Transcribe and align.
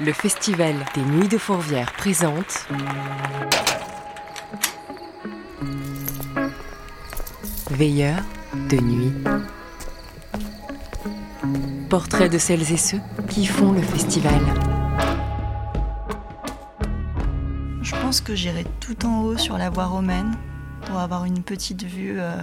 Le 0.00 0.12
Festival 0.12 0.74
des 0.94 1.02
Nuits 1.02 1.28
de 1.28 1.38
Fourvière 1.38 1.92
présente 1.92 2.66
Veilleurs 7.70 8.22
de 8.70 8.76
nuit. 8.76 9.12
Portrait 11.88 12.28
de 12.28 12.38
celles 12.38 12.72
et 12.72 12.76
ceux 12.76 13.00
qui 13.28 13.46
font 13.46 13.72
le 13.72 13.82
festival. 13.82 14.40
Je 17.82 17.94
pense 17.96 18.20
que 18.20 18.34
j'irai 18.34 18.64
tout 18.80 19.06
en 19.06 19.22
haut 19.22 19.36
sur 19.36 19.58
la 19.58 19.70
voie 19.70 19.86
romaine 19.86 20.34
pour 20.86 20.98
avoir 20.98 21.24
une 21.24 21.42
petite 21.42 21.84
vue 21.84 22.18
euh, 22.18 22.36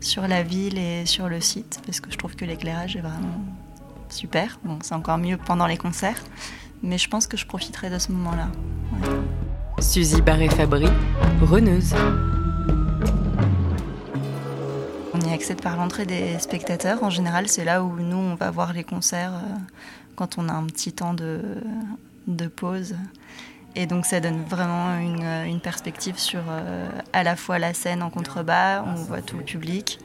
sur 0.00 0.26
la 0.26 0.42
ville 0.42 0.78
et 0.78 1.06
sur 1.06 1.28
le 1.28 1.40
site 1.40 1.80
parce 1.86 2.00
que 2.00 2.10
je 2.10 2.18
trouve 2.18 2.34
que 2.34 2.44
l'éclairage 2.44 2.96
est 2.96 3.00
vraiment 3.00 3.40
super. 4.12 4.58
Bon, 4.64 4.78
c'est 4.82 4.94
encore 4.94 5.18
mieux 5.18 5.36
pendant 5.36 5.66
les 5.66 5.76
concerts, 5.76 6.22
mais 6.82 6.98
je 6.98 7.08
pense 7.08 7.26
que 7.26 7.36
je 7.36 7.46
profiterai 7.46 7.90
de 7.90 7.98
ce 7.98 8.12
moment-là. 8.12 8.48
Ouais. 8.92 9.82
Suzy 9.82 10.20
Barré-Fabry, 10.20 10.86
reneuse. 11.40 11.94
On 15.14 15.20
y 15.20 15.32
accède 15.32 15.62
par 15.62 15.76
l'entrée 15.76 16.06
des 16.06 16.38
spectateurs. 16.38 17.02
En 17.02 17.10
général, 17.10 17.48
c'est 17.48 17.64
là 17.64 17.82
où 17.82 17.96
nous, 17.98 18.16
on 18.16 18.34
va 18.34 18.50
voir 18.50 18.72
les 18.72 18.84
concerts 18.84 19.32
euh, 19.34 19.56
quand 20.16 20.38
on 20.38 20.48
a 20.48 20.52
un 20.52 20.64
petit 20.64 20.92
temps 20.92 21.14
de, 21.14 21.40
de 22.26 22.46
pause. 22.46 22.94
Et 23.76 23.86
donc 23.86 24.04
ça 24.04 24.18
donne 24.18 24.42
vraiment 24.42 24.98
une, 24.98 25.22
une 25.46 25.60
perspective 25.60 26.18
sur 26.18 26.40
euh, 26.48 26.88
à 27.12 27.22
la 27.22 27.36
fois 27.36 27.60
la 27.60 27.72
scène 27.72 28.02
en 28.02 28.10
contrebas, 28.10 28.82
on 28.82 28.94
voit 28.94 29.22
tout 29.22 29.36
le 29.36 29.44
public, 29.44 30.00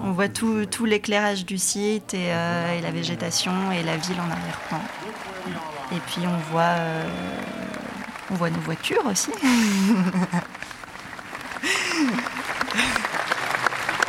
on 0.00 0.12
voit 0.12 0.28
tout, 0.28 0.66
l'éclairage 0.84 1.46
du 1.46 1.56
site 1.56 2.12
et, 2.12 2.32
euh, 2.32 2.78
et, 2.78 2.82
la 2.82 2.90
végétation 2.90 3.72
et 3.72 3.82
la 3.82 3.96
ville 3.96 4.20
en 4.20 4.30
arrière-plan. 4.30 4.80
Et 5.92 6.00
puis 6.08 6.20
on 6.26 6.36
voit, 6.52 6.62
euh, 6.62 7.08
on 8.30 8.34
voit 8.34 8.50
nos 8.50 8.60
voitures 8.60 9.06
aussi. 9.06 9.30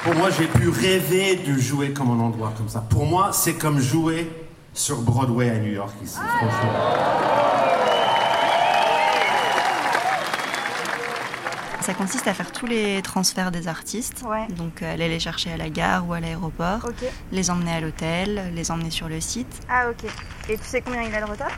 Pour 0.04 0.16
moi, 0.16 0.30
j'ai 0.32 0.48
pu 0.48 0.68
rêver 0.68 1.36
de 1.36 1.54
jouer 1.60 1.94
comme 1.94 2.10
un 2.10 2.20
endroit 2.24 2.52
comme 2.58 2.68
ça. 2.68 2.82
Pour 2.82 3.06
moi, 3.06 3.30
c'est 3.32 3.54
comme 3.54 3.80
jouer 3.80 4.32
sur 4.74 5.00
Broadway 5.02 5.50
à 5.50 5.60
New 5.60 5.74
York 5.74 5.94
ici, 6.04 6.18
franchement. 6.18 7.51
Ça 11.82 11.96
consiste 11.96 12.28
à 12.28 12.34
faire 12.34 12.52
tous 12.52 12.68
les 12.68 13.02
transferts 13.02 13.52
des 13.52 13.68
artistes. 13.68 14.24
Ouais. 14.28 14.48
Donc 14.56 14.82
euh, 14.82 14.94
aller 14.94 15.10
les 15.10 15.20
chercher 15.20 15.52
à 15.52 15.58
la 15.58 15.70
gare 15.70 16.08
ou 16.08 16.14
à 16.14 16.20
l'aéroport, 16.20 16.88
les 17.32 17.50
emmener 17.50 17.72
à 17.72 17.82
l'hôtel, 17.82 18.54
les 18.54 18.70
emmener 18.70 18.92
sur 18.92 19.10
le 19.10 19.20
site. 19.20 19.62
Ah 19.68 19.90
ok. 19.90 20.10
Et 20.48 20.58
tu 20.58 20.64
sais 20.64 20.82
combien 20.82 21.02
il 21.02 21.14
a 21.14 21.22
de 21.22 21.30
retard? 21.30 21.52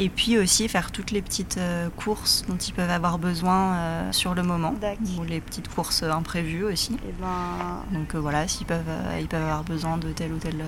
Et 0.00 0.08
puis 0.08 0.38
aussi 0.38 0.66
faire 0.68 0.90
toutes 0.90 1.10
les 1.10 1.22
petites 1.22 1.58
euh, 1.58 1.88
courses 1.96 2.44
dont 2.48 2.56
ils 2.56 2.72
peuvent 2.72 2.90
avoir 2.90 3.18
besoin 3.18 3.74
euh, 3.74 4.12
sur 4.12 4.34
le 4.34 4.42
moment. 4.42 4.74
Ou 5.18 5.24
les 5.24 5.40
petites 5.40 5.68
courses 5.68 6.02
imprévues 6.02 6.64
aussi. 6.64 6.94
Et 6.94 7.12
ben. 7.20 7.84
Donc 7.92 8.14
euh, 8.14 8.18
voilà, 8.18 8.48
s'ils 8.48 8.66
peuvent, 8.66 8.82
euh, 8.88 9.18
ils 9.20 9.28
peuvent 9.28 9.42
avoir 9.42 9.62
besoin 9.62 9.98
de 9.98 10.10
tel 10.12 10.32
ou 10.32 10.38
tel 10.38 10.64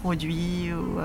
produit 0.00 0.72
ou 0.72 0.98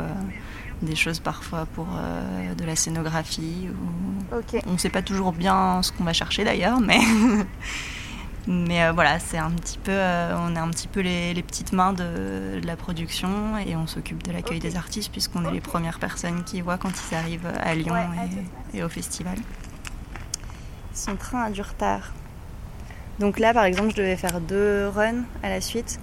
des 0.81 0.95
choses 0.95 1.19
parfois 1.19 1.65
pour 1.73 1.87
euh, 1.95 2.53
de 2.53 2.63
la 2.65 2.75
scénographie. 2.75 3.69
Ou... 3.69 4.35
On 4.65 4.73
ne 4.73 4.77
sait 4.77 4.89
pas 4.89 5.01
toujours 5.01 5.31
bien 5.31 5.81
ce 5.81 5.91
qu'on 5.91 6.03
va 6.03 6.13
chercher 6.13 6.43
d'ailleurs, 6.43 6.79
mais, 6.79 6.99
mais 8.47 8.83
euh, 8.83 8.91
voilà, 8.91 9.19
c'est 9.19 9.37
un 9.37 9.51
petit 9.51 9.77
peu, 9.77 9.91
euh, 9.91 10.35
on 10.39 10.55
est 10.55 10.59
un 10.59 10.69
petit 10.69 10.87
peu 10.87 10.99
les, 10.99 11.33
les 11.33 11.43
petites 11.43 11.73
mains 11.73 11.93
de, 11.93 12.59
de 12.59 12.67
la 12.67 12.75
production 12.75 13.57
et 13.57 13.75
on 13.75 13.87
s'occupe 13.87 14.23
de 14.23 14.31
l'accueil 14.31 14.59
des 14.59 14.75
artistes 14.75 15.11
puisqu'on 15.11 15.45
est 15.45 15.51
les 15.51 15.61
premières 15.61 15.99
personnes 15.99 16.43
qui 16.43 16.61
voient 16.61 16.77
quand 16.77 16.91
ils 17.11 17.15
arrivent 17.15 17.51
à 17.61 17.75
Lyon 17.75 17.93
Ouais, 17.93 18.29
et, 18.73 18.79
et 18.79 18.83
au 18.83 18.89
festival. 18.89 19.37
Son 20.93 21.15
train 21.15 21.43
a 21.43 21.49
du 21.49 21.61
retard. 21.61 22.13
Donc 23.19 23.39
là, 23.39 23.53
par 23.53 23.63
exemple, 23.63 23.91
je 23.91 23.95
devais 23.95 24.17
faire 24.17 24.41
deux 24.41 24.87
runs 24.89 25.23
à 25.41 25.49
la 25.49 25.61
suite. 25.61 25.99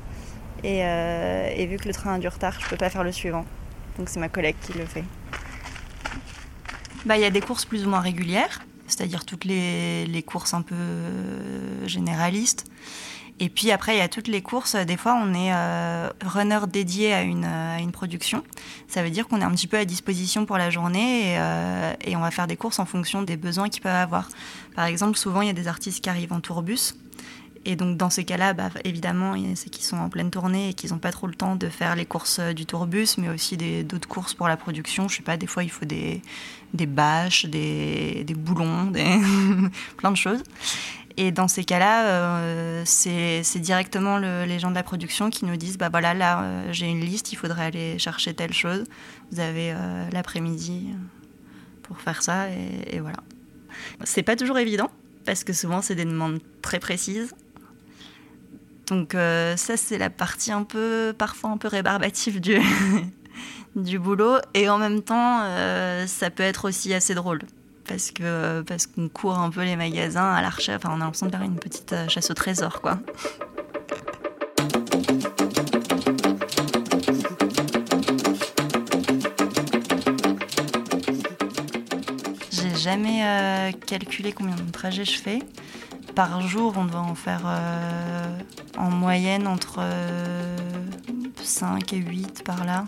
Et, 0.64 0.84
euh, 0.84 1.50
et 1.54 1.66
vu 1.66 1.76
que 1.76 1.88
le 1.88 1.94
train 1.94 2.14
a 2.14 2.18
du 2.18 2.28
retard, 2.28 2.58
je 2.60 2.68
peux 2.68 2.76
pas 2.76 2.88
faire 2.88 3.04
le 3.04 3.12
suivant. 3.12 3.44
Donc 3.98 4.08
c'est 4.08 4.20
ma 4.20 4.28
collègue 4.28 4.56
qui 4.62 4.72
le 4.72 4.86
fait. 4.86 5.04
Bah, 7.04 7.16
il 7.16 7.20
y 7.20 7.24
a 7.24 7.30
des 7.30 7.40
courses 7.40 7.64
plus 7.64 7.84
ou 7.84 7.90
moins 7.90 8.00
régulières, 8.00 8.62
c'est-à-dire 8.86 9.24
toutes 9.24 9.44
les, 9.44 10.24
courses 10.26 10.54
un 10.54 10.62
peu 10.62 10.74
euh, 10.76 11.86
généralistes. 11.88 12.64
Et 13.40 13.48
puis 13.48 13.72
après, 13.72 13.96
il 13.96 13.98
y 13.98 14.02
a 14.02 14.08
toutes 14.08 14.28
les 14.28 14.40
courses. 14.40 14.76
Des 14.76 14.96
fois, 14.96 15.20
on 15.20 15.34
est 15.34 15.52
euh, 15.52 16.10
runner 16.24 16.60
dédié 16.68 17.12
à 17.12 17.22
une, 17.22 17.44
à 17.44 17.80
une 17.80 17.90
production. 17.90 18.44
Ça 18.86 19.02
veut 19.02 19.10
dire 19.10 19.26
qu'on 19.26 19.40
est 19.40 19.44
un 19.44 19.50
petit 19.50 19.66
peu 19.66 19.78
à 19.78 19.84
disposition 19.84 20.46
pour 20.46 20.58
la 20.58 20.70
journée 20.70 21.32
et, 21.32 21.38
euh, 21.38 21.92
et 22.04 22.14
on 22.14 22.20
va 22.20 22.30
faire 22.30 22.46
des 22.46 22.56
courses 22.56 22.78
en 22.78 22.84
fonction 22.84 23.22
des 23.22 23.36
besoins 23.36 23.68
qu'ils 23.68 23.82
peuvent 23.82 23.92
avoir. 23.92 24.28
Par 24.76 24.84
exemple, 24.84 25.18
souvent, 25.18 25.40
il 25.40 25.48
y 25.48 25.50
a 25.50 25.54
des 25.54 25.66
artistes 25.66 26.04
qui 26.04 26.08
arrivent 26.08 26.32
en 26.32 26.40
tourbus. 26.40 26.94
Et 27.64 27.76
donc, 27.76 27.96
dans 27.96 28.10
ces 28.10 28.24
cas-là, 28.24 28.54
bah, 28.54 28.70
évidemment, 28.84 29.34
c'est 29.54 29.70
qu'ils 29.70 29.84
sont 29.84 29.96
en 29.96 30.08
pleine 30.08 30.30
tournée 30.30 30.70
et 30.70 30.74
qu'ils 30.74 30.90
n'ont 30.90 30.98
pas 30.98 31.12
trop 31.12 31.28
le 31.28 31.34
temps 31.34 31.54
de 31.54 31.68
faire 31.68 31.94
les 31.94 32.06
courses 32.06 32.40
euh, 32.40 32.52
du 32.52 32.66
tourbus, 32.66 33.18
mais 33.18 33.28
aussi 33.28 33.56
d'autres 33.84 34.08
courses 34.08 34.34
pour 34.34 34.48
la 34.48 34.56
production. 34.56 35.06
Je 35.08 35.16
sais 35.16 35.22
pas, 35.22 35.36
des 35.36 35.46
fois, 35.46 35.62
il 35.62 35.70
faut 35.70 35.84
des, 35.84 36.22
des 36.74 36.86
bâches, 36.86 37.46
des, 37.46 38.24
des 38.24 38.34
boulons, 38.34 38.86
des 38.90 39.04
plein 39.96 40.10
de 40.10 40.16
choses. 40.16 40.42
Et 41.16 41.30
dans 41.30 41.46
ces 41.46 41.62
cas-là, 41.62 42.06
euh, 42.08 42.82
c'est 42.84 43.42
directement 43.60 44.18
le- 44.18 44.44
les 44.44 44.58
gens 44.58 44.70
de 44.70 44.74
la 44.74 44.82
production 44.82 45.28
qui 45.30 45.44
nous 45.44 45.56
disent 45.56 45.76
bah 45.78 45.88
voilà, 45.90 46.14
là, 46.14 46.42
euh, 46.42 46.72
j'ai 46.72 46.86
une 46.86 47.00
liste, 47.00 47.32
il 47.32 47.36
faudrait 47.36 47.66
aller 47.66 47.98
chercher 47.98 48.32
telle 48.34 48.54
chose. 48.54 48.84
Vous 49.30 49.38
avez 49.38 49.72
euh, 49.72 50.08
l'après-midi 50.10 50.86
pour 51.82 52.00
faire 52.00 52.22
ça, 52.22 52.48
et, 52.50 52.96
et 52.96 53.00
voilà. 53.00 53.18
C'est 54.04 54.22
pas 54.22 54.36
toujours 54.36 54.58
évident, 54.58 54.90
parce 55.26 55.44
que 55.44 55.52
souvent, 55.52 55.82
c'est 55.82 55.94
des 55.94 56.06
demandes 56.06 56.40
très 56.62 56.78
précises. 56.80 57.34
Donc, 58.92 59.14
euh, 59.14 59.56
ça, 59.56 59.78
c'est 59.78 59.96
la 59.96 60.10
partie 60.10 60.52
un 60.52 60.64
peu, 60.64 61.14
parfois 61.16 61.48
un 61.48 61.56
peu 61.56 61.66
rébarbative 61.66 62.40
du, 63.74 63.98
boulot. 63.98 64.36
Et 64.52 64.68
en 64.68 64.76
même 64.76 65.00
temps, 65.00 65.40
euh, 65.44 66.06
ça 66.06 66.28
peut 66.28 66.42
être 66.42 66.68
aussi 66.68 66.92
assez 66.92 67.14
drôle. 67.14 67.40
Parce 67.88 68.10
que 68.10 68.60
parce 68.60 68.86
qu'on 68.86 69.08
court 69.08 69.38
un 69.38 69.48
peu 69.48 69.64
les 69.64 69.76
magasins 69.76 70.30
à 70.30 70.42
la 70.42 70.50
recherche. 70.50 70.84
Enfin, 70.84 70.94
on 70.94 71.00
a 71.00 71.04
l'impression 71.04 71.24
de 71.24 71.30
faire 71.30 71.40
une 71.40 71.58
petite 71.58 71.94
euh, 71.94 72.06
chasse 72.08 72.30
au 72.30 72.34
trésor, 72.34 72.82
quoi. 72.82 72.98
J'ai 82.50 82.74
jamais 82.76 83.72
calculé 83.86 84.32
combien 84.32 84.54
de 84.54 84.70
trajets 84.70 85.06
je 85.06 85.18
fais. 85.18 85.38
Par 86.14 86.40
jour, 86.42 86.74
on 86.76 86.84
doit 86.84 87.00
en 87.00 87.14
faire 87.14 87.42
euh, 87.46 88.38
en 88.76 88.90
moyenne 88.90 89.46
entre 89.46 89.76
euh, 89.78 90.56
5 91.42 91.92
et 91.92 91.96
8 91.96 92.44
par 92.44 92.64
là. 92.64 92.84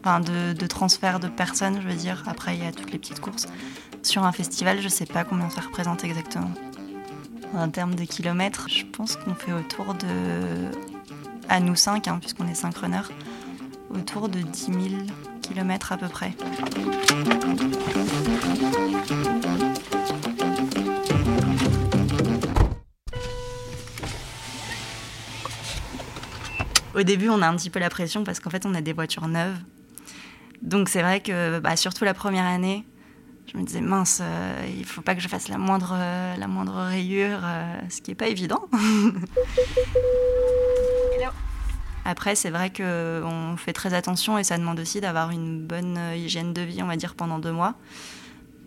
Enfin, 0.00 0.20
de, 0.20 0.52
de 0.52 0.66
transfert 0.66 1.20
de 1.20 1.28
personnes, 1.28 1.80
je 1.82 1.88
veux 1.88 1.94
dire. 1.94 2.22
Après, 2.26 2.56
il 2.56 2.64
y 2.64 2.66
a 2.66 2.72
toutes 2.72 2.90
les 2.92 2.98
petites 2.98 3.20
courses. 3.20 3.46
Sur 4.02 4.24
un 4.24 4.32
festival, 4.32 4.80
je 4.80 4.88
sais 4.88 5.06
pas 5.06 5.24
combien 5.24 5.50
ça 5.50 5.60
représente 5.62 6.04
exactement. 6.04 6.50
En 7.54 7.68
termes 7.68 7.94
de 7.94 8.04
kilomètres, 8.04 8.66
je 8.68 8.84
pense 8.84 9.16
qu'on 9.16 9.34
fait 9.34 9.52
autour 9.52 9.94
de. 9.94 10.70
À 11.48 11.60
nous 11.60 11.76
5, 11.76 12.08
hein, 12.08 12.18
puisqu'on 12.20 12.48
est 12.48 12.54
5 12.54 12.76
runners, 12.76 13.12
autour 13.90 14.28
de 14.28 14.40
10 14.40 14.64
000 14.64 14.76
kilomètres 15.42 15.92
à 15.92 15.98
peu 15.98 16.08
près. 16.08 16.32
Au 26.94 27.02
début, 27.02 27.28
on 27.28 27.42
a 27.42 27.48
un 27.48 27.56
petit 27.56 27.70
peu 27.70 27.80
la 27.80 27.90
pression 27.90 28.22
parce 28.24 28.38
qu'en 28.40 28.50
fait, 28.50 28.66
on 28.66 28.74
a 28.74 28.80
des 28.80 28.92
voitures 28.92 29.26
neuves. 29.26 29.56
Donc, 30.62 30.88
c'est 30.88 31.02
vrai 31.02 31.20
que, 31.20 31.58
bah, 31.58 31.76
surtout 31.76 32.04
la 32.04 32.14
première 32.14 32.44
année, 32.44 32.84
je 33.52 33.58
me 33.58 33.64
disais, 33.64 33.80
mince, 33.80 34.20
euh, 34.22 34.66
il 34.76 34.84
faut 34.84 35.02
pas 35.02 35.14
que 35.14 35.20
je 35.20 35.28
fasse 35.28 35.48
la 35.48 35.58
moindre, 35.58 35.92
euh, 35.92 36.36
la 36.36 36.46
moindre 36.46 36.74
rayure, 36.74 37.40
euh, 37.42 37.80
ce 37.90 38.00
qui 38.00 38.10
n'est 38.10 38.14
pas 38.14 38.28
évident. 38.28 38.68
Après, 42.06 42.34
c'est 42.34 42.50
vrai 42.50 42.70
qu'on 42.70 43.56
fait 43.56 43.72
très 43.72 43.94
attention 43.94 44.36
et 44.38 44.44
ça 44.44 44.58
demande 44.58 44.78
aussi 44.78 45.00
d'avoir 45.00 45.30
une 45.30 45.66
bonne 45.66 45.96
euh, 45.96 46.14
hygiène 46.14 46.52
de 46.52 46.60
vie, 46.60 46.82
on 46.82 46.86
va 46.86 46.96
dire, 46.96 47.14
pendant 47.14 47.38
deux 47.38 47.52
mois. 47.52 47.74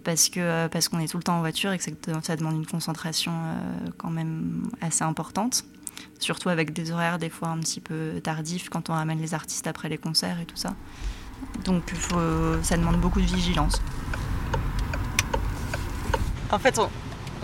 Parce 0.04 0.32
euh, 0.38 0.68
parce 0.70 0.90
qu'on 0.90 1.00
est 1.00 1.08
tout 1.08 1.18
le 1.18 1.24
temps 1.24 1.38
en 1.38 1.42
voiture 1.42 1.72
et 1.72 1.78
que 1.78 1.84
ça 2.24 2.36
demande 2.36 2.56
une 2.56 2.66
concentration 2.66 3.32
quand 3.98 4.10
même 4.10 4.64
assez 4.82 5.04
importante. 5.04 5.66
Surtout 6.20 6.50
avec 6.50 6.74
des 6.74 6.92
horaires 6.92 7.20
des 7.20 7.30
fois 7.30 7.50
un 7.50 7.60
petit 7.60 7.80
peu 7.80 8.20
tardifs 8.24 8.70
quand 8.70 8.90
on 8.90 8.94
ramène 8.94 9.20
les 9.20 9.34
artistes 9.34 9.68
après 9.68 9.90
les 9.90 9.98
concerts 9.98 10.40
et 10.42 10.46
tout 10.46 10.58
ça. 10.58 10.74
Donc 11.64 11.94
ça 12.64 12.78
demande 12.78 12.98
beaucoup 12.98 13.22
de 13.22 13.26
vigilance. 13.26 13.82
En 16.52 16.60
fait, 16.60 16.80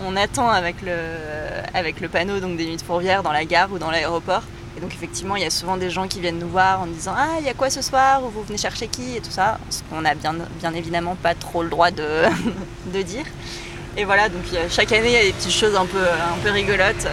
on, 0.00 0.16
attend 0.16 0.48
avec 0.48 0.76
le, 0.82 2.08
panneau 2.08 2.40
donc 2.40 2.56
des 2.56 2.66
nuits 2.66 2.76
de 2.76 3.22
dans 3.22 3.32
la 3.32 3.44
gare 3.44 3.70
ou 3.72 3.78
dans 3.78 3.90
l'aéroport. 3.90 4.42
Et 4.76 4.80
donc 4.80 4.92
effectivement, 4.92 5.36
il 5.36 5.42
y 5.42 5.46
a 5.46 5.50
souvent 5.50 5.76
des 5.76 5.90
gens 5.90 6.08
qui 6.08 6.20
viennent 6.20 6.38
nous 6.38 6.48
voir 6.48 6.80
en 6.80 6.86
disant 6.86 7.14
Ah, 7.16 7.36
il 7.38 7.46
y 7.46 7.48
a 7.48 7.54
quoi 7.54 7.70
ce 7.70 7.82
soir? 7.82 8.24
Ou 8.24 8.30
vous 8.30 8.42
venez 8.42 8.58
chercher 8.58 8.88
qui? 8.88 9.16
Et 9.16 9.20
tout 9.20 9.30
ça. 9.30 9.58
Ce 9.70 9.82
qu'on 9.84 10.00
n'a 10.00 10.14
bien, 10.14 10.34
évidemment 10.74 11.16
pas 11.16 11.34
trop 11.34 11.62
le 11.62 11.68
droit 11.68 11.90
de, 11.90 12.24
dire. 13.02 13.26
Et 13.96 14.04
voilà, 14.04 14.28
donc 14.28 14.42
chaque 14.70 14.90
année, 14.90 15.08
il 15.08 15.12
y 15.12 15.16
a 15.16 15.22
des 15.22 15.32
petites 15.32 15.52
choses 15.52 15.76
un 15.76 15.86
peu 15.86 16.50
rigolotes. 16.50 17.06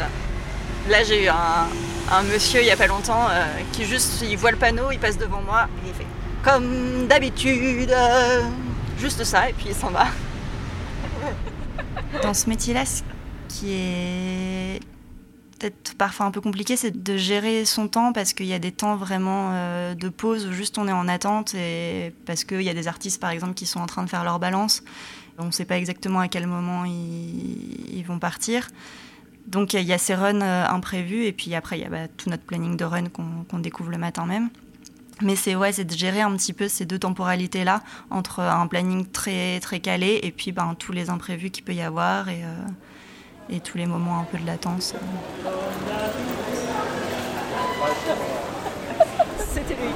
Là, 0.89 1.03
j'ai 1.03 1.25
eu 1.25 1.27
un, 1.27 2.23
monsieur 2.23 2.61
il 2.61 2.65
n'y 2.65 2.71
a 2.71 2.77
pas 2.77 2.87
longtemps 2.87 3.27
euh, 3.29 3.45
qui 3.71 3.85
juste, 3.85 4.23
il 4.27 4.35
voit 4.37 4.51
le 4.51 4.57
panneau, 4.57 4.91
il 4.91 4.99
passe 4.99 5.17
devant 5.17 5.41
moi 5.41 5.67
et 5.85 5.89
il 5.89 5.93
fait 5.93 6.07
comme 6.43 7.07
d'habitude, 7.07 7.95
juste 8.97 9.23
ça, 9.23 9.49
et 9.49 9.53
puis 9.53 9.67
il 9.69 9.75
s'en 9.75 9.91
va. 9.91 10.07
Dans 12.23 12.33
ce 12.33 12.49
métier-là, 12.49 12.83
ce 12.85 13.03
qui 13.47 13.73
est 13.73 14.79
peut-être 15.59 15.93
parfois 15.95 16.25
un 16.25 16.31
peu 16.31 16.41
compliqué, 16.41 16.75
c'est 16.75 17.03
de 17.03 17.15
gérer 17.15 17.65
son 17.65 17.87
temps 17.87 18.11
parce 18.11 18.33
qu'il 18.33 18.47
y 18.47 18.53
a 18.53 18.59
des 18.59 18.71
temps 18.71 18.95
vraiment 18.95 19.51
euh, 19.53 19.93
de 19.93 20.09
pause 20.09 20.47
où 20.47 20.51
juste 20.51 20.79
on 20.79 20.87
est 20.87 20.91
en 20.91 21.07
attente 21.07 21.53
et 21.53 22.11
parce 22.25 22.43
qu'il 22.43 22.63
y 22.63 22.69
a 22.69 22.73
des 22.73 22.87
artistes 22.87 23.21
par 23.21 23.29
exemple 23.29 23.53
qui 23.53 23.67
sont 23.67 23.79
en 23.79 23.85
train 23.85 24.03
de 24.03 24.09
faire 24.09 24.23
leur 24.23 24.39
balance. 24.39 24.81
On 25.37 25.45
ne 25.45 25.51
sait 25.51 25.65
pas 25.65 25.77
exactement 25.77 26.19
à 26.19 26.27
quel 26.27 26.47
moment 26.47 26.85
ils 26.85 28.03
vont 28.07 28.17
partir. 28.17 28.67
Donc 29.47 29.73
il 29.73 29.81
y 29.81 29.93
a 29.93 29.97
ces 29.97 30.15
runs 30.15 30.41
euh, 30.41 30.65
imprévus 30.67 31.25
et 31.25 31.31
puis 31.31 31.53
après 31.55 31.77
il 31.77 31.81
y 31.81 31.85
a 31.85 31.89
bah, 31.89 32.07
tout 32.17 32.29
notre 32.29 32.43
planning 32.43 32.77
de 32.77 32.85
run 32.85 33.09
qu'on 33.09 33.43
qu 33.49 33.61
découvre 33.61 33.89
le 33.91 33.97
matin 33.97 34.25
même. 34.25 34.49
Mais 35.21 35.35
c'est 35.35 35.55
ouais, 35.55 35.71
de 35.71 35.93
gérer 35.93 36.21
un 36.21 36.35
petit 36.35 36.53
peu 36.53 36.67
ces 36.67 36.85
deux 36.85 36.97
temporalités 36.99 37.63
là 37.63 37.81
entre 38.09 38.39
un 38.39 38.65
planning 38.67 39.05
très 39.05 39.59
très 39.59 39.79
calé 39.79 40.19
et 40.23 40.31
puis 40.31 40.51
ben, 40.51 40.75
tous 40.77 40.91
les 40.91 41.09
imprévus 41.09 41.51
qu'il 41.51 41.63
peut 41.63 41.73
y 41.73 41.81
avoir 41.81 42.29
et, 42.29 42.43
euh, 42.43 42.67
et 43.49 43.59
tous 43.59 43.77
les 43.77 43.85
moments 43.85 44.19
un 44.19 44.23
peu 44.23 44.37
de 44.37 44.45
latence. 44.45 44.95
C'était 49.53 49.75
lui. 49.75 49.89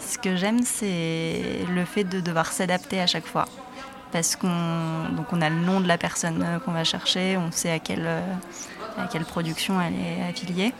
Ce 0.00 0.18
que 0.18 0.36
j'aime, 0.36 0.62
c'est 0.62 1.64
le 1.68 1.84
fait 1.84 2.04
de 2.04 2.20
devoir 2.20 2.52
s'adapter 2.52 3.00
à 3.00 3.06
chaque 3.06 3.26
fois. 3.26 3.46
Parce 4.14 4.36
qu'on 4.36 5.08
donc 5.10 5.32
on 5.32 5.42
a 5.42 5.50
le 5.50 5.56
nom 5.56 5.80
de 5.80 5.88
la 5.88 5.98
personne 5.98 6.46
qu'on 6.64 6.70
va 6.70 6.84
chercher, 6.84 7.36
on 7.36 7.50
sait 7.50 7.72
à 7.72 7.80
quelle, 7.80 8.08
à 8.96 9.08
quelle 9.10 9.24
production 9.24 9.80
elle 9.80 9.94
est 9.94 10.30
affiliée 10.30 10.72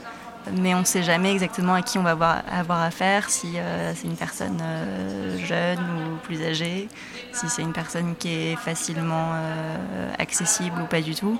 mais 0.53 0.75
on 0.75 0.81
ne 0.81 0.85
sait 0.85 1.03
jamais 1.03 1.33
exactement 1.33 1.75
à 1.75 1.83
qui 1.83 1.99
on 1.99 2.03
va 2.03 2.11
avoir, 2.11 2.43
avoir 2.51 2.83
affaire, 2.83 3.31
si 3.31 3.59
euh, 3.59 3.93
c'est 3.95 4.07
une 4.07 4.17
personne 4.17 4.61
euh, 4.63 5.39
jeune 5.39 5.79
ou 5.79 6.17
plus 6.23 6.43
âgée, 6.43 6.89
si 7.33 7.49
c'est 7.49 7.63
une 7.63 7.73
personne 7.73 8.15
qui 8.19 8.29
est 8.29 8.57
facilement 8.57 9.33
euh, 9.35 10.11
accessible 10.19 10.83
ou 10.83 10.87
pas 10.87 11.01
du 11.01 11.15
tout. 11.15 11.39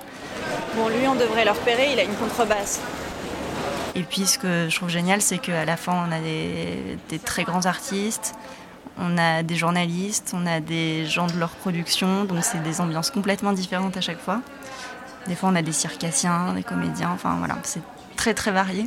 Bon, 0.75 0.89
lui, 0.89 1.07
on 1.07 1.15
devrait 1.15 1.45
le 1.45 1.51
repérer, 1.51 1.93
il 1.93 1.99
a 1.99 2.03
une 2.03 2.15
contrebasse. 2.15 2.81
Et 3.93 4.03
puis, 4.03 4.25
ce 4.25 4.37
que 4.37 4.67
je 4.69 4.75
trouve 4.75 4.89
génial, 4.89 5.21
c'est 5.21 5.37
qu'à 5.37 5.65
la 5.65 5.77
fin, 5.77 6.07
on 6.07 6.11
a 6.11 6.19
des, 6.19 6.97
des, 7.09 7.19
très 7.19 7.43
grands 7.43 7.65
artistes, 7.65 8.35
on 8.97 9.17
a 9.17 9.43
des 9.43 9.55
journalistes, 9.55 10.33
on 10.33 10.45
a 10.45 10.59
des 10.59 11.05
gens 11.05 11.27
de 11.27 11.37
leur 11.37 11.49
production, 11.49 12.25
donc 12.25 12.43
c'est 12.43 12.61
des 12.63 12.81
ambiances 12.81 13.11
complètement 13.11 13.53
différentes 13.53 13.97
à 13.97 14.01
chaque 14.01 14.19
fois. 14.19 14.41
Des 15.27 15.35
fois, 15.35 15.49
on 15.49 15.55
a 15.55 15.61
des 15.61 15.71
circassiens, 15.71 16.53
des 16.53 16.63
comédiens, 16.63 17.11
enfin 17.13 17.35
voilà, 17.37 17.57
c'est 17.63 17.81
très 18.15 18.33
très 18.33 18.51
varié. 18.51 18.85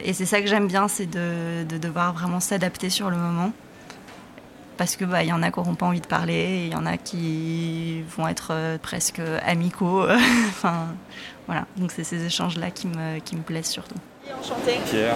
Et 0.00 0.12
c'est 0.12 0.26
ça 0.26 0.40
que 0.40 0.46
j'aime 0.46 0.68
bien, 0.68 0.88
c'est 0.88 1.06
de, 1.06 1.64
de, 1.64 1.78
devoir 1.78 2.12
vraiment 2.12 2.40
s'adapter 2.40 2.90
sur 2.90 3.10
le 3.10 3.16
moment. 3.16 3.52
Parce 4.76 4.96
que 4.96 5.04
bah, 5.06 5.24
y 5.24 5.32
en 5.32 5.42
a 5.42 5.50
qui 5.50 5.58
n'auront 5.58 5.74
pas 5.74 5.86
envie 5.86 6.02
de 6.02 6.06
parler, 6.06 6.66
il 6.66 6.72
y 6.72 6.76
en 6.76 6.84
a 6.84 6.98
qui 6.98 8.02
vont 8.16 8.28
être 8.28 8.48
euh, 8.50 8.78
presque 8.78 9.22
amicaux. 9.44 10.04
enfin, 10.48 10.88
voilà. 11.46 11.66
Donc 11.78 11.92
c'est 11.92 12.04
ces 12.04 12.24
échanges-là 12.24 12.70
qui 12.70 12.86
me, 12.86 13.18
qui 13.20 13.36
me 13.36 13.42
plaisent 13.42 13.68
surtout. 13.68 13.96
Enchanté. 14.38 14.78
Pierre, 14.90 15.14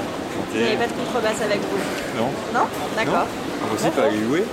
Vous 0.51 0.59
n'avez 0.59 0.77
pas 0.77 0.87
de 0.87 0.93
contrebasse 0.93 1.43
avec 1.43 1.61
vous? 1.61 2.19
Non. 2.19 2.31
Non? 2.55 2.67
D'accord. 2.97 3.27
On 3.63 3.75
aussi 3.75 3.91
pas 3.91 4.11
jouer 4.11 4.45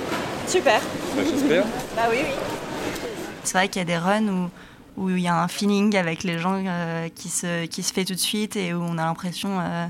Super. 0.48 0.82
Bah, 1.16 1.22
J'espère. 1.30 1.64
bah 1.96 2.04
oui, 2.10 2.18
oui. 2.24 2.34
C'est 3.44 3.58
vrai 3.58 3.68
qu'il 3.70 3.80
y 3.80 3.82
a 3.82 3.86
des 3.86 3.98
runs 3.98 4.28
où 4.28 4.50
où 4.98 5.10
il 5.10 5.20
y 5.20 5.28
a 5.28 5.42
un 5.42 5.48
feeling 5.48 5.96
avec 5.96 6.24
les 6.24 6.40
gens 6.40 6.60
euh, 6.66 7.08
qui, 7.14 7.30
se, 7.30 7.66
qui 7.66 7.84
se 7.84 7.94
fait 7.94 8.04
tout 8.04 8.16
de 8.16 8.20
suite 8.20 8.56
et 8.56 8.74
où 8.74 8.82
on 8.82 8.98
a 8.98 9.06
l'impression 9.06 9.60
euh, 9.60 9.86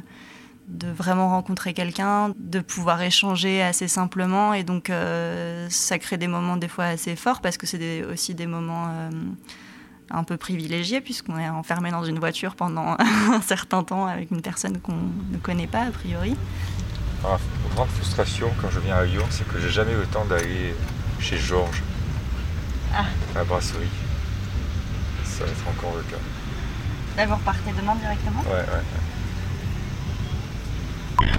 de 0.67 0.89
vraiment 0.89 1.29
rencontrer 1.29 1.73
quelqu'un, 1.73 2.33
de 2.37 2.59
pouvoir 2.59 3.01
échanger 3.01 3.63
assez 3.63 3.87
simplement. 3.87 4.53
Et 4.53 4.63
donc, 4.63 4.89
euh, 4.89 5.67
ça 5.69 5.97
crée 5.97 6.17
des 6.17 6.27
moments 6.27 6.57
des 6.57 6.67
fois 6.67 6.85
assez 6.85 7.15
forts 7.15 7.39
parce 7.39 7.57
que 7.57 7.65
c'est 7.65 7.77
des, 7.77 8.03
aussi 8.03 8.35
des 8.35 8.47
moments 8.47 8.87
euh, 8.89 9.09
un 10.11 10.23
peu 10.25 10.35
privilégiés 10.35 10.99
puisqu'on 10.99 11.39
est 11.39 11.49
enfermé 11.49 11.89
dans 11.89 12.03
une 12.03 12.19
voiture 12.19 12.55
pendant 12.55 12.97
un 13.31 13.41
certain 13.41 13.83
temps 13.83 14.07
avec 14.07 14.29
une 14.29 14.41
personne 14.41 14.79
qu'on 14.79 14.99
ne 15.31 15.37
connaît 15.37 15.67
pas 15.67 15.83
a 15.83 15.91
priori. 15.91 16.35
Ah, 17.29 17.37
grande 17.75 17.89
frustration 17.89 18.49
quand 18.61 18.69
je 18.71 18.79
viens 18.79 18.95
à 18.95 19.03
Lyon, 19.03 19.25
c'est 19.29 19.45
que 19.47 19.59
j'ai 19.59 19.69
jamais 19.69 19.91
eu 19.91 19.97
le 19.97 20.05
temps 20.05 20.23
d'aller 20.25 20.73
chez 21.19 21.37
Georges, 21.37 21.81
Ah. 22.95 23.03
à 23.35 23.39
la 23.39 23.43
brasserie. 23.43 23.89
Ça 25.25 25.43
va 25.43 25.51
être 25.51 25.67
encore 25.67 25.95
le 25.97 26.03
cas. 26.03 26.21
Là, 27.17 27.25
vous 27.25 27.35
repartez 27.35 27.71
demain 27.77 27.95
directement? 27.95 28.41
Ouais, 28.41 28.51
ouais. 28.53 28.83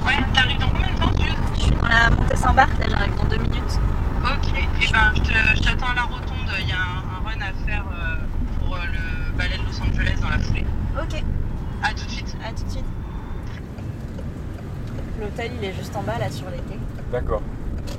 Ouais, 0.07 0.17
t'arrives 0.35 0.59
dans 0.59 0.69
combien 0.69 0.93
de 0.93 0.99
temps, 0.99 1.13
tu 1.17 1.25
Je 1.57 1.63
suis 1.63 1.71
dans 1.75 1.89
la 1.89 2.11
montée 2.11 2.37
Saint-Barth, 2.37 2.79
là 2.81 2.87
j'arrive 2.91 3.17
dans 3.17 3.25
deux 3.25 3.39
minutes. 3.39 3.79
Ok, 4.25 4.49
et 4.59 4.93
ben 4.93 5.13
je 5.15 5.21
te- 5.23 5.57
je 5.57 5.63
t'attends 5.63 5.87
à 5.91 5.95
la 5.95 6.03
rotonde, 6.03 6.51
il 6.61 6.69
y 6.69 6.73
a 6.73 6.77
un, 6.77 7.03
un 7.17 7.21
run 7.29 7.41
à 7.41 7.53
faire 7.67 7.85
euh, 7.93 8.17
pour 8.59 8.75
euh, 8.77 8.81
le 8.93 9.33
ballet 9.39 9.57
de 9.57 9.63
Los 9.65 9.81
Angeles 9.81 10.19
dans 10.21 10.29
la 10.29 10.39
foulée. 10.39 10.67
Ok, 11.01 11.23
À 11.83 11.95
tout 11.95 12.05
de 12.05 12.11
suite. 12.11 12.37
à 12.45 12.53
tout 12.53 12.65
de 12.65 12.71
suite. 12.71 12.85
L'hôtel 15.21 15.51
il 15.61 15.65
est 15.69 15.75
juste 15.75 15.95
en 15.97 16.03
bas 16.03 16.19
là 16.19 16.31
sur 16.31 16.49
les 16.51 16.57
quais. 16.59 16.79
D'accord. 17.11 17.43
Du 17.87 17.93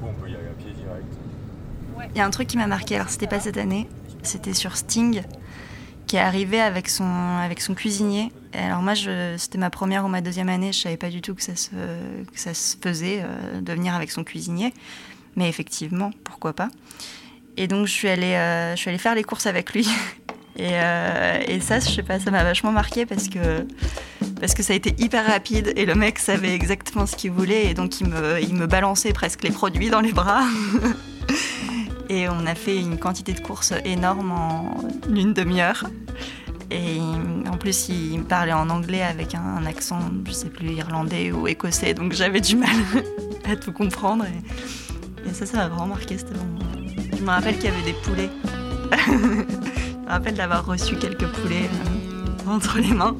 coup, 0.00 0.06
on 0.08 0.12
peut 0.20 0.28
y 0.30 0.34
aller 0.34 0.48
à 0.48 0.52
pied 0.62 0.72
direct. 0.72 1.06
Il 2.14 2.18
y 2.18 2.20
a 2.20 2.26
un 2.26 2.30
truc 2.30 2.48
qui 2.48 2.58
m'a 2.58 2.66
marqué, 2.66 2.96
alors 2.96 3.08
c'était 3.08 3.26
pas 3.26 3.40
cette 3.40 3.56
année, 3.56 3.88
c'était 4.22 4.52
sur 4.52 4.76
Sting, 4.76 5.22
qui 6.06 6.16
est 6.16 6.20
arrivé 6.20 6.60
avec 6.60 6.88
son, 6.90 7.04
avec 7.42 7.60
son 7.60 7.74
cuisinier. 7.74 8.30
Et 8.52 8.58
alors 8.58 8.82
moi, 8.82 8.92
je- 8.94 9.34
c'était 9.38 9.58
ma 9.58 9.70
première 9.70 10.04
ou 10.04 10.08
ma 10.08 10.20
deuxième 10.20 10.48
année, 10.50 10.72
je 10.72 10.80
savais 10.80 10.96
pas 10.98 11.08
du 11.08 11.22
tout 11.22 11.34
que 11.34 11.42
ça 11.42 11.56
se, 11.56 11.70
que 11.70 12.38
ça 12.38 12.52
se 12.54 12.76
faisait 12.80 13.22
euh, 13.24 13.60
de 13.62 13.72
venir 13.72 13.94
avec 13.94 14.10
son 14.10 14.24
cuisinier. 14.24 14.74
Mais 15.36 15.48
effectivement, 15.48 16.10
pourquoi 16.24 16.52
pas. 16.52 16.68
Et 17.56 17.66
donc 17.68 17.86
je 17.86 17.92
suis 17.92 18.08
allée, 18.08 18.34
euh, 18.34 18.72
je 18.72 18.76
suis 18.80 18.90
allée 18.90 18.98
faire 18.98 19.14
les 19.14 19.24
courses 19.24 19.46
avec 19.46 19.72
lui. 19.72 19.88
Et, 20.58 20.70
euh, 20.72 21.38
et 21.46 21.60
ça, 21.60 21.80
je 21.80 21.90
sais 21.90 22.02
pas, 22.02 22.18
ça 22.18 22.30
m'a 22.30 22.42
vachement 22.42 22.72
marqué 22.72 23.04
parce 23.04 23.28
que, 23.28 23.66
parce 24.40 24.54
que 24.54 24.62
ça 24.62 24.72
a 24.72 24.76
été 24.76 24.94
hyper 24.98 25.26
rapide 25.26 25.72
et 25.76 25.86
le 25.86 25.94
mec 25.94 26.18
savait 26.18 26.54
exactement 26.54 27.06
ce 27.06 27.16
qu'il 27.16 27.30
voulait 27.30 27.66
et 27.66 27.74
donc 27.74 28.00
il 28.00 28.08
me, 28.08 28.40
il 28.40 28.54
me 28.54 28.66
balançait 28.66 29.12
presque 29.12 29.42
les 29.42 29.50
produits 29.50 29.90
dans 29.90 30.00
les 30.00 30.12
bras. 30.12 30.44
Et 32.08 32.28
on 32.28 32.46
a 32.46 32.54
fait 32.54 32.78
une 32.78 32.98
quantité 32.98 33.32
de 33.32 33.40
courses 33.40 33.72
énorme 33.84 34.30
en 34.30 34.76
une 35.12 35.32
demi-heure. 35.32 35.86
Et 36.70 36.98
en 37.50 37.56
plus, 37.56 37.88
il 37.88 38.22
parlait 38.22 38.52
en 38.52 38.70
anglais 38.70 39.02
avec 39.02 39.34
un 39.34 39.64
accent, 39.66 39.98
je 40.26 40.32
sais 40.32 40.48
plus, 40.48 40.72
irlandais 40.72 41.32
ou 41.32 41.46
écossais, 41.46 41.94
donc 41.94 42.12
j'avais 42.12 42.40
du 42.40 42.56
mal 42.56 42.76
à 43.44 43.56
tout 43.56 43.72
comprendre. 43.72 44.24
Et, 44.24 45.32
ça, 45.32 45.46
ça 45.46 45.56
m'a 45.56 45.68
vraiment 45.68 45.86
marqué. 45.86 46.18
C'était 46.18 46.34
bon. 46.34 46.46
Je 47.16 47.22
me 47.22 47.28
rappelle 47.28 47.56
qu'il 47.56 47.70
y 47.70 47.72
avait 47.72 47.82
des 47.82 47.92
poulets. 48.04 48.30
je 49.06 49.12
me 49.12 50.08
rappelle 50.08 50.34
d'avoir 50.34 50.64
reçu 50.64 50.96
quelques 50.96 51.26
poulets 51.26 51.68
euh, 51.68 52.50
entre 52.50 52.78
les 52.78 52.92
mains. 52.92 53.16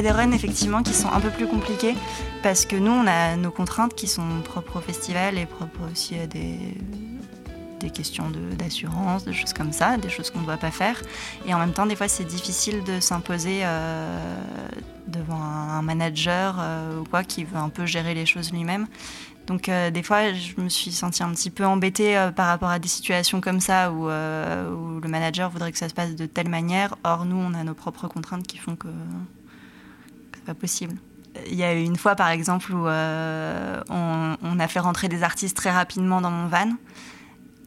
A 0.00 0.02
des 0.02 0.10
runs 0.10 0.32
effectivement 0.32 0.82
qui 0.82 0.94
sont 0.94 1.12
un 1.12 1.20
peu 1.20 1.28
plus 1.28 1.46
compliqués 1.46 1.94
parce 2.42 2.64
que 2.64 2.74
nous 2.74 2.90
on 2.90 3.06
a 3.06 3.36
nos 3.36 3.50
contraintes 3.50 3.94
qui 3.94 4.06
sont 4.06 4.40
propres 4.42 4.78
au 4.78 4.80
festival 4.80 5.36
et 5.36 5.44
propres 5.44 5.80
aussi 5.92 6.18
à 6.18 6.26
des, 6.26 6.56
des 7.80 7.90
questions 7.90 8.30
de- 8.30 8.54
d'assurance, 8.54 9.24
des 9.24 9.34
choses 9.34 9.52
comme 9.52 9.72
ça, 9.72 9.98
des 9.98 10.08
choses 10.08 10.30
qu'on 10.30 10.40
ne 10.40 10.46
doit 10.46 10.56
pas 10.56 10.70
faire. 10.70 11.02
Et 11.46 11.52
en 11.52 11.58
même 11.58 11.72
temps 11.72 11.84
des 11.84 11.96
fois 11.96 12.08
c'est 12.08 12.24
difficile 12.24 12.82
de 12.84 12.98
s'imposer 12.98 13.60
euh, 13.62 14.42
devant 15.06 15.42
un, 15.42 15.82
manager 15.82 16.56
euh, 16.58 17.00
ou 17.00 17.04
quoi 17.04 17.22
qui 17.22 17.44
veut 17.44 17.58
un 17.58 17.68
peu 17.68 17.84
gérer 17.84 18.14
les 18.14 18.24
choses 18.24 18.52
lui-même. 18.52 18.86
Donc 19.48 19.68
euh, 19.68 19.90
des 19.90 20.02
fois 20.02 20.32
je 20.32 20.58
me 20.62 20.70
suis 20.70 20.92
sentie 20.92 21.22
un 21.22 21.30
petit 21.32 21.50
peu 21.50 21.66
embêtée 21.66 22.30
par 22.36 22.46
rapport 22.46 22.70
à 22.70 22.78
des 22.78 22.88
situations 22.88 23.42
comme 23.42 23.60
ça 23.60 23.92
où, 23.92 24.04
où 24.04 25.00
le 25.00 25.08
manager 25.08 25.50
voudrait 25.50 25.72
que 25.72 25.78
ça 25.78 25.90
se 25.90 25.94
passe 25.94 26.16
de 26.16 26.24
telle 26.24 26.48
manière. 26.48 26.96
Or 27.04 27.26
nous 27.26 27.36
on 27.36 27.52
a 27.52 27.64
nos 27.64 27.74
propres 27.74 28.08
contraintes 28.08 28.46
qui 28.46 28.56
font 28.56 28.76
que 28.76 28.88
possible. 30.54 30.96
Il 31.46 31.54
y 31.54 31.62
a 31.62 31.74
eu 31.74 31.82
une 31.82 31.96
fois, 31.96 32.16
par 32.16 32.28
exemple, 32.28 32.72
où 32.72 32.86
euh, 32.86 33.80
on, 33.88 34.58
a 34.58 34.68
fait 34.68 34.80
rentrer 34.80 35.08
des 35.08 35.22
artistes 35.22 35.56
très 35.56 35.70
rapidement 35.70 36.20
dans 36.20 36.30
mon 36.30 36.48
van. 36.48 36.72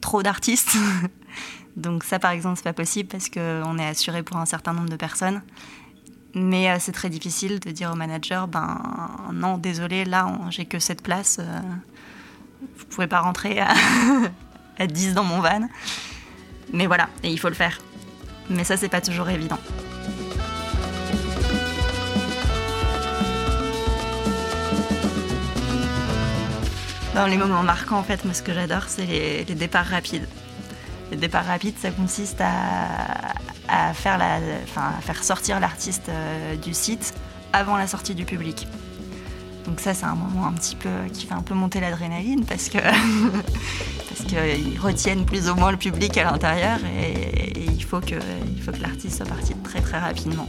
Trop 0.02 0.22
d'artistes. 0.22 0.75
Donc 1.78 2.04
ça, 2.04 2.20
par 2.20 2.32
exemple, 2.32 2.58
c'est 2.58 2.63
pas 2.63 2.74
possible 2.74 3.10
parce 3.10 3.30
qu'on 3.30 3.78
est 3.80 3.88
assuré 3.88 4.22
pour 4.22 4.38
un 4.38 4.46
certain 4.46 4.74
nombre 4.74 4.90
de 4.90 4.96
personnes. 4.96 5.42
Mais 6.36 6.70
euh, 6.70 6.78
c'est 6.80 6.92
très 6.92 7.10
difficile 7.10 7.60
de 7.60 7.72
dire 7.72 7.92
au 7.92 7.96
manager, 7.96 8.48
ben 8.48 8.82
non, 9.32 9.58
désolé, 9.58 10.04
là, 10.04 10.28
j'ai 10.50 10.66
que 10.66 10.80
cette 10.80 11.02
place. 11.02 11.38
euh, 11.40 11.60
vous 12.78 12.86
pouvez 12.86 13.08
pas 13.08 13.20
rentrer 13.20 13.60
à, 13.60 13.74
à 14.78 14.88
10 14.88 15.13
dans 15.13 15.24
mon 15.24 15.40
van. 15.40 15.68
Mais 16.74 16.88
voilà, 16.88 17.10
et 17.24 17.32
il 17.32 17.40
faut 17.40 17.50
le 17.50 17.56
faire. 17.56 17.80
Mais 18.50 18.63
ça, 18.63 18.78
c'est 18.78 18.90
pas 18.90 19.02
toujours 19.02 19.30
évident. 19.30 19.60
Dans 27.13 27.27
les 27.27 27.38
moments 27.38 27.62
marquants, 27.62 28.00
en 28.00 28.03
fait, 28.03 28.25
moi, 28.25 28.34
ce 28.34 28.41
que 28.41 28.53
j'adore, 28.53 28.86
c'est 28.88 29.05
les, 29.05 29.43
départs 29.55 29.86
rapides. 29.86 30.27
Les 31.12 31.17
départs 31.17 31.46
rapides, 31.46 31.77
ça 31.77 31.91
consiste 31.91 32.41
à, 32.41 33.93
faire, 33.93 35.24
sortir 35.24 35.60
l'artiste 35.60 36.10
euh, 36.10 36.55
du 36.55 36.74
site 36.74 37.13
avant 37.53 37.77
la 37.77 37.86
sortie 37.86 38.15
du 38.15 38.25
public. 38.25 38.67
Donc 39.65 39.79
ça, 39.79 39.93
c'est 39.93 40.05
un 40.05 40.15
moment 40.15 40.48
un 40.48 40.53
petit 40.53 40.75
peu 40.75 40.89
qui 41.13 41.27
fait 41.27 41.36
un 41.36 41.43
peu 41.43 41.53
monter 41.53 41.79
l'adrénaline 41.79 42.46
parce 42.46 42.67
que 42.67 42.79
qu'ils 44.27 44.79
retiennent 44.79 45.25
plus 45.25 45.50
ou 45.50 45.55
moins 45.55 45.72
le 45.72 45.77
public 45.77 46.17
à 46.17 46.24
l'intérieur 46.24 46.79
et, 47.00 47.12
et 47.12 47.65
il 47.65 47.84
faut 47.84 48.00
que 48.00 48.15
il 48.55 48.62
faut 48.62 48.72
que 48.72 48.82
l'artiste 48.82 49.17
soit 49.17 49.25
parti 49.25 49.53
très 49.63 49.82
très 49.82 50.00
rapidement. 50.00 50.48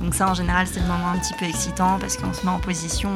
Donc 0.00 0.14
ça, 0.14 0.28
en 0.28 0.34
général, 0.34 0.66
c'est 0.66 0.80
le 0.80 0.86
moment 0.86 1.08
un 1.08 1.18
petit 1.18 1.34
peu 1.38 1.46
excitant 1.46 1.98
parce 1.98 2.16
qu'on 2.16 2.32
se 2.32 2.44
met 2.44 2.52
en 2.52 2.60
position. 2.60 3.10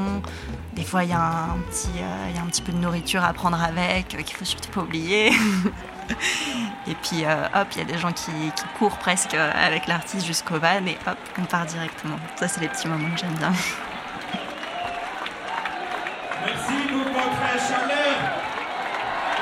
Des 0.78 0.84
fois, 0.84 1.02
il 1.02 1.10
y, 1.10 1.12
a 1.12 1.20
un 1.20 1.58
petit, 1.68 1.90
euh, 1.96 2.30
y 2.36 2.38
a 2.38 2.40
un 2.40 2.46
petit 2.46 2.62
peu 2.62 2.70
de 2.70 2.76
nourriture 2.76 3.24
à 3.24 3.32
prendre 3.32 3.60
avec, 3.60 4.14
euh, 4.14 4.22
qu'il 4.22 4.36
faut 4.36 4.44
surtout 4.44 4.70
pas 4.70 4.82
oublier. 4.82 5.30
et 6.86 6.94
puis, 7.02 7.24
euh, 7.24 7.46
hop, 7.52 7.66
il 7.72 7.78
y 7.78 7.80
a 7.80 7.84
des 7.84 7.98
gens 7.98 8.12
qui, 8.12 8.30
qui 8.30 8.64
courent 8.78 8.96
presque 8.98 9.34
euh, 9.34 9.50
avec 9.56 9.88
l'artiste 9.88 10.24
jusqu'au 10.24 10.60
van 10.60 10.86
et 10.86 10.96
hop, 11.08 11.18
on 11.36 11.44
part 11.46 11.66
directement. 11.66 12.14
Ça, 12.36 12.46
c'est 12.46 12.60
les 12.60 12.68
petits 12.68 12.86
moments 12.86 13.10
que 13.10 13.18
j'aime 13.18 13.34
bien. 13.34 13.52
Merci 16.46 16.74
pour 16.92 17.12
votre 17.12 17.68
chaleur. 17.68 18.14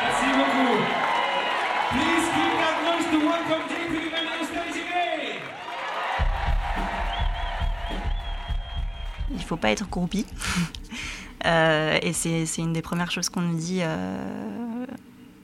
Merci 0.00 0.26
beaucoup. 0.38 0.76
Please 1.90 2.28
keep 2.32 2.52
that 2.62 2.76
noise 2.82 3.04
to 3.12 3.18
welcome 3.28 3.68
JP 3.68 4.06
il 9.30 9.44
faut 9.44 9.56
pas 9.56 9.70
être 9.70 9.86
groupie. 9.88 10.26
Euh, 11.46 11.98
et 12.02 12.12
c'est 12.12 12.44
une 12.58 12.72
des 12.72 12.82
premières 12.82 13.10
choses 13.10 13.28
qu'on 13.28 13.40
nous 13.40 13.56
dit 13.56 13.80
euh, 13.82 14.86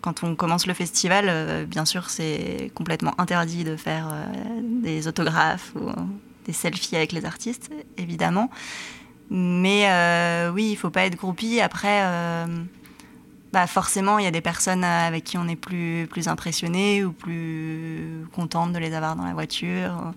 quand 0.00 0.24
on 0.24 0.34
commence 0.34 0.66
le 0.66 0.74
festival. 0.74 1.26
Euh, 1.28 1.64
bien 1.64 1.84
sûr, 1.84 2.10
c'est 2.10 2.70
complètement 2.74 3.14
interdit 3.18 3.64
de 3.64 3.76
faire 3.76 4.08
des 4.62 5.06
autographes 5.08 5.72
ou 5.76 5.90
des 6.44 6.52
selfies 6.52 6.96
avec 6.96 7.12
les 7.12 7.24
artistes, 7.24 7.70
évidemment. 7.98 8.50
Mais 9.30 9.88
oui, 10.52 10.72
il 10.72 10.76
faut 10.76 10.90
pas 10.90 11.04
être 11.04 11.16
groupie. 11.16 11.60
Après, 11.60 12.02
bah 13.52 13.66
forcément, 13.66 14.18
il 14.18 14.24
y 14.24 14.28
a 14.28 14.30
des 14.30 14.40
personnes 14.40 14.82
avec 14.82 15.24
qui 15.24 15.38
on 15.38 15.46
est 15.46 15.56
plus, 15.56 16.06
plus 16.10 16.26
impressionné 16.26 17.04
ou 17.04 17.12
plus 17.12 18.24
contente 18.32 18.72
de 18.72 18.78
les 18.78 18.94
avoir 18.94 19.14
dans 19.14 19.24
la 19.24 19.34
voiture. 19.34 20.12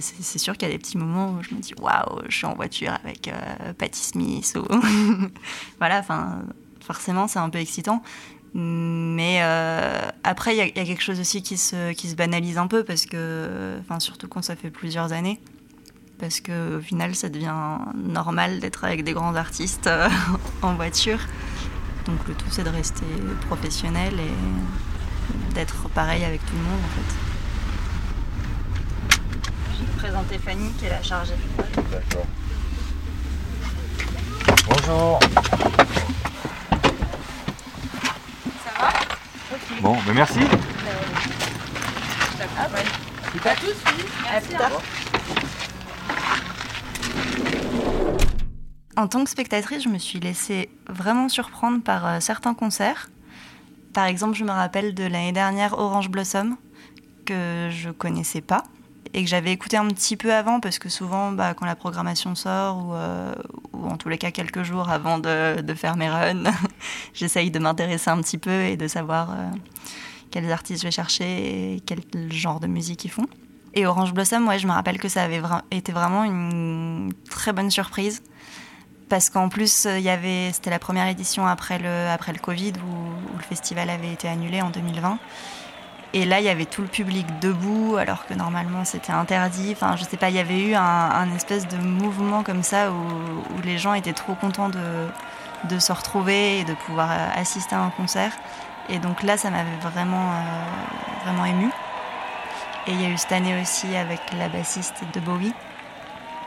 C'est 0.00 0.38
sûr 0.38 0.56
qu'il 0.56 0.68
y 0.68 0.70
a 0.70 0.74
des 0.74 0.78
petits 0.78 0.96
moments 0.98 1.32
où 1.32 1.42
je 1.42 1.54
me 1.54 1.60
dis 1.60 1.74
waouh, 1.80 2.22
je 2.28 2.36
suis 2.36 2.46
en 2.46 2.54
voiture 2.54 2.92
avec 3.04 3.28
euh, 3.28 3.72
Patti 3.74 4.00
Smith 4.00 4.56
voilà, 5.78 5.98
enfin 5.98 6.42
forcément 6.80 7.28
c'est 7.28 7.38
un 7.38 7.50
peu 7.50 7.58
excitant. 7.58 8.02
Mais 8.54 9.40
euh, 9.42 10.00
après 10.24 10.54
il 10.56 10.58
y, 10.58 10.60
a- 10.62 10.70
quelque 10.70 11.02
chose 11.02 11.20
aussi 11.20 11.42
qui 11.42 11.58
se, 11.58 11.92
qui 11.92 12.08
se 12.08 12.14
banalise 12.14 12.56
un 12.56 12.68
peu 12.68 12.84
parce 12.84 13.04
que, 13.04 13.76
enfin 13.80 14.00
surtout 14.00 14.28
quand 14.28 14.40
ça 14.42 14.56
fait 14.56 14.70
plusieurs 14.70 15.12
années, 15.12 15.40
parce 16.18 16.40
que 16.40 16.78
au 16.78 16.80
final 16.80 17.14
ça 17.14 17.28
devient 17.28 17.52
normal 17.94 18.60
d'être 18.60 18.84
avec 18.84 19.04
des 19.04 19.12
grands 19.12 19.34
artistes 19.34 19.88
euh, 19.88 20.08
en 20.62 20.74
voiture. 20.74 21.18
Donc 22.06 22.26
le 22.28 22.34
tout 22.34 22.46
c'est 22.50 22.64
de 22.64 22.70
rester 22.70 23.04
professionnel 23.46 24.14
et 24.18 25.54
d'être 25.54 25.88
pareil 25.90 26.24
avec 26.24 26.40
tout 26.46 26.54
le 26.54 26.62
monde. 26.62 26.80
Je 29.78 29.84
vais 29.84 29.92
te 29.92 29.98
présenter 29.98 30.38
Fanny 30.38 30.70
qui 30.78 30.86
est 30.86 30.90
la 30.90 31.02
chargée. 31.02 31.34
D'accord. 31.90 32.26
Bonjour. 34.68 35.20
Ça 38.64 38.70
va? 38.80 38.90
Bon, 39.82 39.96
mais 40.06 40.14
merci. 40.14 40.40
À 43.44 43.54
tous, 43.54 43.66
oui. 43.66 44.04
Merci. 44.24 44.54
En 48.96 49.08
tant 49.08 49.24
que 49.24 49.30
spectatrice, 49.30 49.84
je 49.84 49.90
me 49.90 49.98
suis 49.98 50.20
laissée 50.20 50.70
vraiment 50.88 51.28
surprendre 51.28 51.82
par 51.82 52.06
euh, 52.06 52.20
certains 52.20 52.54
concerts. 52.54 53.10
Par 53.92 54.06
exemple, 54.06 54.36
je 54.36 54.44
me 54.44 54.50
rappelle 54.50 54.94
de 54.94 55.04
l'année 55.04 55.32
dernière 55.32 55.78
Orange 55.78 56.08
Blossom, 56.08 56.56
que 57.26 57.68
je 57.70 57.90
connaissais 57.90 58.40
pas 58.40 58.64
et 59.16 59.24
que 59.24 59.30
j'avais 59.30 59.50
écouté 59.50 59.78
un 59.78 59.88
petit 59.88 60.14
peu 60.14 60.32
avant 60.32 60.60
parce 60.60 60.78
que 60.78 60.90
souvent, 60.90 61.32
bah, 61.32 61.54
quand 61.54 61.64
la 61.64 61.74
programmation 61.74 62.34
sort 62.34 62.84
ou, 62.84 62.92
euh, 62.92 63.34
ou 63.72 63.86
en 63.86 63.96
tous 63.96 64.10
les 64.10 64.18
cas 64.18 64.30
quelques 64.30 64.62
jours 64.62 64.90
avant 64.90 65.18
de, 65.18 65.74
faire 65.74 65.96
mes 65.96 66.10
runs, 66.10 66.44
j'essaye 67.14 67.50
de 67.50 67.58
m'intéresser 67.58 68.10
un 68.10 68.20
petit 68.20 68.36
peu 68.36 68.64
et 68.64 68.76
de 68.76 68.86
savoir 68.86 69.30
euh, 69.30 69.48
quels 70.30 70.52
artistes 70.52 70.82
je 70.82 70.88
vais 70.88 70.92
chercher 70.92 71.76
et 71.76 71.80
quel 71.80 72.00
genre 72.30 72.60
de 72.60 72.66
musique 72.66 73.06
ils 73.06 73.10
font. 73.10 73.26
Et 73.72 73.86
Orange 73.86 74.12
Blossom, 74.12 74.46
ouais, 74.48 74.58
je 74.58 74.66
me 74.66 74.72
rappelle 74.72 74.98
que 74.98 75.08
ça 75.08 75.22
avait 75.22 75.40
été 75.70 75.92
vraiment 75.92 76.24
une 76.24 77.10
très 77.30 77.54
bonne 77.54 77.70
surprise 77.70 78.22
parce 79.08 79.30
qu'en 79.30 79.48
plus, 79.48 79.70
c'était 79.72 80.70
la 80.70 80.78
première 80.78 81.08
édition 81.08 81.46
après 81.46 81.78
le, 81.78 82.08
après 82.08 82.34
le 82.34 82.38
Covid 82.38 82.72
où 82.86 83.36
le 83.36 83.42
festival 83.42 83.88
avait 83.88 84.12
été 84.12 84.28
annulé 84.28 84.60
en 84.60 84.68
2020. 84.68 85.18
Et 86.12 86.24
là, 86.24 86.40
il 86.40 86.46
y 86.46 86.48
avait 86.48 86.64
tout 86.64 86.82
le 86.82 86.88
public 86.88 87.26
debout, 87.40 87.96
alors 87.96 88.26
que 88.26 88.34
normalement 88.34 88.84
c'était 88.84 89.12
interdit. 89.12 89.72
Enfin, 89.72 89.96
je 89.96 90.04
sais 90.04 90.16
pas, 90.16 90.30
il 90.30 90.36
y 90.36 90.38
avait 90.38 90.60
eu 90.60 90.74
un, 90.74 91.34
espèce 91.34 91.66
de 91.68 91.76
mouvement 91.76 92.42
comme 92.42 92.62
ça 92.62 92.90
où, 92.90 93.60
les 93.64 93.78
gens 93.78 93.94
étaient 93.94 94.12
trop 94.12 94.34
contents 94.34 94.68
de, 94.68 95.08
de 95.64 95.78
se 95.78 95.92
retrouver 95.92 96.60
et 96.60 96.64
de 96.64 96.74
pouvoir 96.74 97.10
euh, 97.10 97.28
assister 97.34 97.74
à 97.74 97.80
un 97.80 97.90
concert. 97.90 98.32
Et 98.88 98.98
donc 98.98 99.22
là, 99.22 99.36
ça 99.36 99.50
m'avait 99.50 99.76
vraiment, 99.82 100.30
euh, 100.30 101.24
vraiment 101.24 101.44
ému. 101.44 101.70
Et 102.86 102.92
il 102.92 103.02
y 103.02 103.04
a 103.04 103.08
eu 103.08 103.18
cette 103.18 103.32
année 103.32 103.60
aussi 103.60 103.96
avec 103.96 104.20
la 104.38 104.48
bassiste 104.48 105.02
de 105.12 105.20
Bowie, 105.20 105.52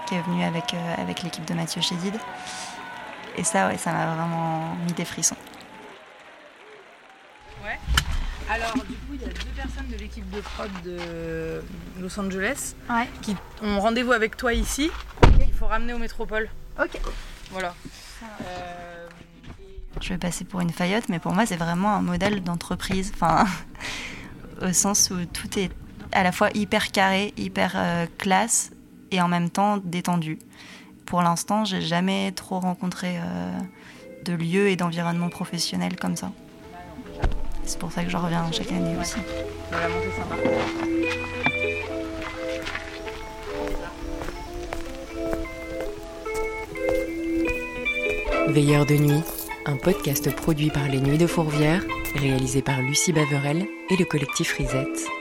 qui 0.05 0.15
est 0.15 0.21
venue 0.21 0.43
avec, 0.43 0.73
euh, 0.73 0.95
avec 0.97 1.21
l'équipe 1.21 1.43
de 1.45 1.53
Mathieu 1.53 1.81
Chédid. 1.81 2.15
Et 3.35 3.43
ça, 3.43 3.67
ouais, 3.67 3.77
ça 3.77 3.91
m'a 3.91 4.15
vraiment 4.15 4.75
mis 4.85 4.93
des 4.93 5.05
frissons. 5.05 5.35
Ouais. 7.63 7.77
Alors, 8.49 8.73
du 8.73 8.79
coup, 8.95 9.13
il 9.13 9.21
y 9.21 9.25
a 9.25 9.27
deux 9.27 9.51
personnes 9.55 9.87
de 9.91 9.95
l'équipe 9.97 10.27
de 10.31 10.41
prod 10.41 10.69
de 10.83 11.61
Los 12.01 12.19
Angeles 12.19 12.73
Ouais. 12.89 13.07
qui 13.21 13.35
ont 13.61 13.79
rendez-vous 13.79 14.11
avec 14.11 14.37
toi 14.37 14.53
ici. 14.53 14.89
Il 15.39 15.53
faut 15.53 15.67
ramener 15.67 15.93
au 15.93 15.97
métropole. 15.99 16.49
Ok. 16.81 16.99
Voilà. 17.51 17.73
Euh, 18.41 19.07
Je 20.01 20.09
vais 20.09 20.17
passer 20.17 20.45
pour 20.45 20.61
une 20.61 20.71
faillotte, 20.71 21.09
mais 21.09 21.19
pour 21.19 21.33
moi, 21.33 21.45
c'est 21.45 21.57
vraiment 21.57 21.93
un 21.95 22.01
modèle 22.01 22.41
d'entreprise. 22.43 23.11
Enfin, 23.13 23.45
au 24.61 24.73
sens 24.73 25.11
où 25.11 25.25
tout 25.25 25.59
est 25.59 25.69
à 26.11 26.23
la 26.23 26.31
fois 26.31 26.49
hyper 26.55 26.91
carré, 26.91 27.33
hyper 27.37 27.73
euh, 27.75 28.05
classe 28.17 28.71
et 29.11 29.21
en 29.21 29.27
même 29.27 29.49
temps 29.51 29.77
détendu. 29.77 30.39
Pour 31.05 31.21
l'instant, 31.21 31.65
j'ai 31.65 31.81
jamais 31.81 32.31
trop 32.31 32.59
rencontré 32.59 33.17
euh, 33.19 33.59
de 34.25 34.33
lieux 34.33 34.69
et 34.69 34.75
d'environnements 34.75 35.29
professionnels 35.29 35.97
comme 35.97 36.15
ça. 36.15 36.31
C'est 37.69 37.77
pour 37.77 37.91
ça 37.91 38.03
que 38.03 38.09
je 38.09 38.17
reviens 38.17 38.51
chaque 38.51 38.71
année 38.71 38.95
aussi. 38.99 39.19
de 48.87 48.95
nuit, 48.95 49.21
un 49.67 49.77
podcast 49.77 50.35
produit 50.35 50.71
par 50.71 50.87
les 50.87 50.99
Nuits 50.99 51.19
de 51.19 51.27
Fourvière, 51.27 51.83
réalisé 52.15 52.63
par 52.63 52.81
Lucie 52.81 53.13
Baverel 53.13 53.67
et 53.91 53.97
le 53.97 54.05
collectif 54.05 54.53
Risette. 54.53 55.18